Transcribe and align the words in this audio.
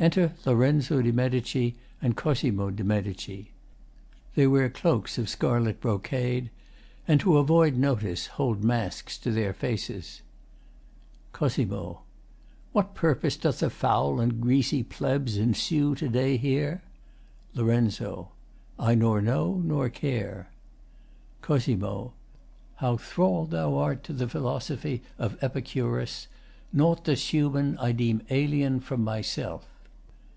Enter 0.00 0.32
LORENZO 0.46 1.02
DE 1.02 1.10
MEDICI 1.10 1.74
and 2.00 2.16
COSIMO 2.16 2.70
DE 2.70 2.84
MEDICI. 2.84 3.50
They 4.36 4.46
wear 4.46 4.70
cloaks 4.70 5.18
of 5.18 5.28
scarlet 5.28 5.80
brocade, 5.80 6.50
and, 7.08 7.18
to 7.18 7.36
avoid 7.36 7.76
notice, 7.76 8.28
hold 8.38 8.62
masks 8.62 9.18
to 9.18 9.32
their 9.32 9.52
faces. 9.52 10.22
COS. 11.32 11.58
What 12.70 12.94
purpose 12.94 13.36
doth 13.36 13.58
the 13.58 13.70
foul 13.70 14.20
and 14.20 14.40
greasy 14.40 14.84
plebs 14.84 15.36
Ensue 15.36 15.96
to 15.96 16.08
day 16.08 16.36
here? 16.36 16.84
LOR. 17.56 18.28
I 18.78 18.94
nor 18.94 19.20
know 19.20 19.60
nor 19.64 19.88
care. 19.88 20.52
COS. 21.42 21.66
How 22.76 22.96
thrall'd 22.96 23.50
thou 23.50 23.76
art 23.76 24.04
to 24.04 24.12
the 24.12 24.28
philosophy 24.28 25.02
Of 25.18 25.42
Epicurus! 25.42 26.28
Naught 26.72 27.04
that's 27.04 27.32
human 27.34 27.76
I 27.78 27.90
Deem 27.90 28.22
alien 28.30 28.78
from 28.78 29.02
myself. 29.02 29.66